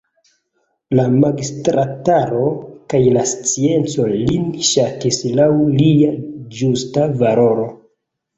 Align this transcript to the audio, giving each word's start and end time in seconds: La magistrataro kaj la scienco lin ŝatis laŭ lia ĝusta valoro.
La 0.99 1.03
magistrataro 1.23 2.41
kaj 2.93 3.01
la 3.17 3.25
scienco 3.33 4.07
lin 4.15 4.49
ŝatis 4.71 5.21
laŭ 5.43 5.51
lia 5.83 6.11
ĝusta 6.63 7.07
valoro. 7.23 7.69